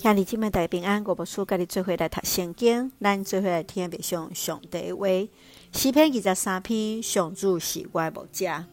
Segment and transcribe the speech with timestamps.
[0.00, 5.08] 兄弟姐妹大平安，我无事，甲你做伙来读圣经，咱做伙来听别上上帝话。
[5.72, 8.64] 诗篇二十三篇，上主是我的牧者。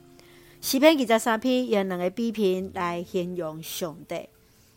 [0.62, 4.30] 诗篇二十三篇用两个比拼来形容上帝。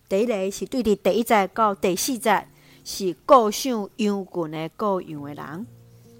[0.08, 2.48] 第一个是对伫第一节到第四节，
[2.82, 5.66] 是各想羊群的各样的人；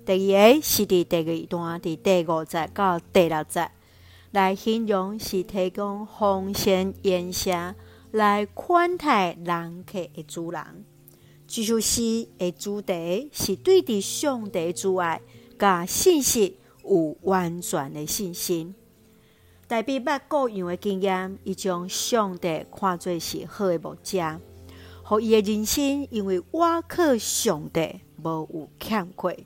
[0.04, 3.70] 第二个是伫第二段，伫第五节到第六节，
[4.32, 7.50] 来形容是提供丰盛筵席。
[8.12, 10.62] 来款待人客的主人，
[11.46, 15.20] 这首诗的主题是对伫上帝之爱
[15.58, 18.74] 甲信息有完全的信心。
[19.66, 24.40] 大卫捌各样的经验，伊将上帝看作是好的目者，
[25.04, 29.44] 互伊的人生因为我靠上帝无有欠缺。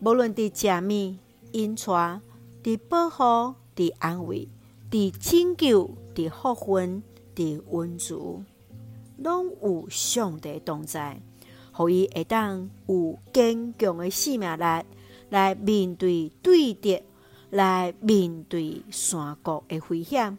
[0.00, 1.16] 无论伫食物、
[1.52, 2.22] 饮茶、
[2.62, 4.48] 伫保护、伫安慰、
[4.90, 7.02] 伫拯救、伫福分。
[7.34, 8.42] 的温足，
[9.18, 11.20] 拢有上帝同在，
[11.72, 14.84] 互伊会当有坚强的生命力，
[15.30, 17.02] 来面对对敌，
[17.50, 20.38] 来面对山谷的危险，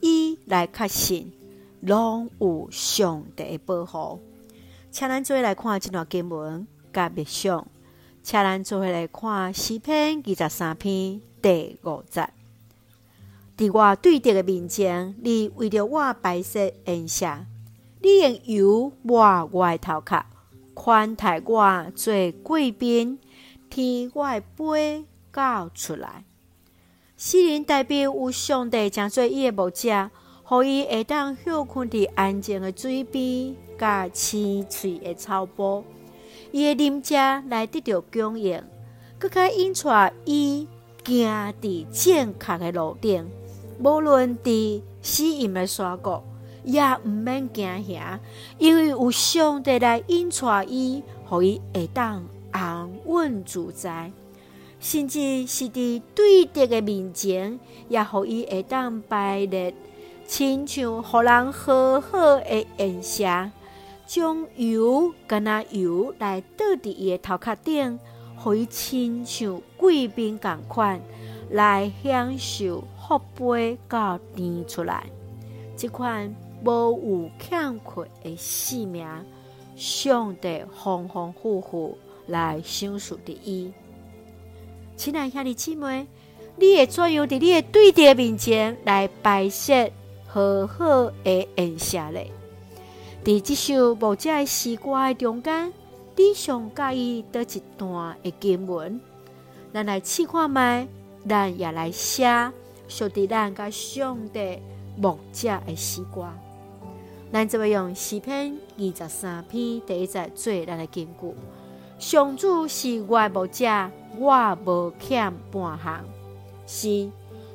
[0.00, 1.32] 伊来确信，
[1.80, 4.20] 拢有上帝的保护。
[4.90, 7.66] 请咱做来看这段经文，甲别上，
[8.22, 12.28] 请咱做来看诗篇二十三篇第五节。
[13.60, 17.26] 伫我对敌的面前，你为着我摆设筵席，
[18.00, 20.24] 你用油抹我的头壳，
[20.72, 23.18] 款待我做贵宾，
[23.68, 26.24] 替我的杯倒出来。
[27.18, 30.10] 世人代表有上帝诚做伊的牧者，
[30.42, 35.84] 互伊会当休困伫安静的水边，甲青翠的草坡，
[36.50, 37.14] 伊的啉食
[37.50, 38.64] 来得到供应，
[39.18, 39.90] 搁较引出
[40.24, 40.66] 伊
[41.04, 43.30] 行伫正确的路顶。
[43.82, 46.22] 无论伫死荫的山谷，
[46.64, 48.20] 也毋免惊吓，
[48.58, 54.12] 因为有上帝来引带伊，互伊会当安稳自在。
[54.78, 57.58] 甚至是伫对敌的面前，
[57.88, 59.74] 也互伊会当摆列，
[60.26, 63.24] 亲像互人好好的宴席，
[64.06, 67.98] 将油干那油来倒伫伊的头壳顶，
[68.36, 71.00] 互伊亲像贵宾共款
[71.50, 72.84] 来享受。
[73.10, 75.04] 福杯到甜出来，
[75.76, 76.32] 这款
[76.64, 79.04] 无有欠缺的性命，
[79.74, 83.72] 上帝丰丰富富来享受的伊。
[84.94, 86.06] 亲爱兄弟姊妹，
[86.54, 89.90] 你会怎样伫你的对敌面前来摆设
[90.28, 92.30] 好好的宴席咧？
[93.24, 95.72] 伫这首牧者的诗歌的中间，
[96.14, 99.00] 你上介意叨一段的经文？
[99.72, 100.86] 咱来试看觅，
[101.28, 102.50] 咱也来写。
[102.88, 104.58] 属伫咱甲上帝
[104.96, 106.26] 牧者的诗歌，
[107.32, 111.34] 咱就会用诗篇二十三篇第一节做咱的根据。
[112.00, 116.04] 上主是我的牧者，我无欠半项。
[116.66, 117.08] 是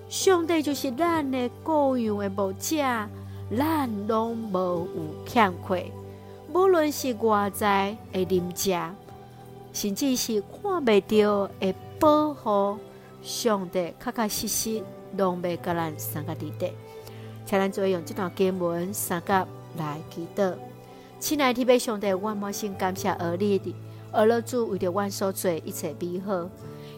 [0.08, 2.78] 上帝就是咱的羔羊的牧者，
[3.58, 5.92] 咱拢无有欠缺。
[6.54, 8.94] 无论是外在的啉食，
[9.74, 12.78] 甚至是看袂到的保护，
[13.26, 14.84] 上帝确确实实。
[15.18, 16.74] 拢袂甲咱三个地带，
[17.46, 19.48] 请咱做用这段经文三个
[19.78, 20.54] 来祈祷。
[21.22, 23.74] 亲爱的天父上帝，我满心感谢而立的，
[24.12, 26.50] 而乐主为着阮所做一切美好，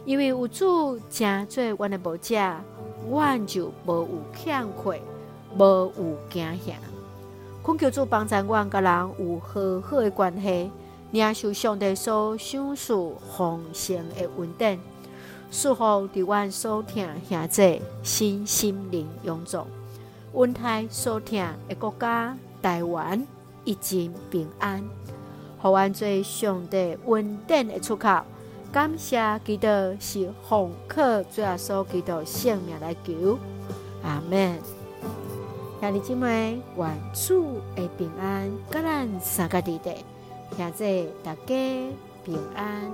[0.04, 2.34] 因为有主正做阮的牧者，
[3.08, 5.00] 阮就无有欠缺，
[5.56, 6.72] 无有惊吓。
[7.62, 10.72] 恳求主帮助阮甲人有好好的关系，
[11.12, 12.94] 领受上帝所赏赐
[13.36, 14.80] 丰盛的恩典。
[15.50, 19.66] 祝福伫阮所疼兄姊身心灵永壮，
[20.32, 21.38] 阮台所疼
[21.68, 23.26] 的国家台湾
[23.64, 24.84] 一尽平安，
[25.60, 28.20] 互阮做上帝稳定的出口。
[28.70, 29.66] 感谢基督
[29.98, 33.38] 是奉靠主耶稣基督圣名来求，
[34.02, 34.58] 阿门。
[35.80, 39.96] 兄弟姊妹，愿主的平安，甲咱三个地带，
[40.56, 41.92] 兄姊大家
[42.24, 42.92] 平安。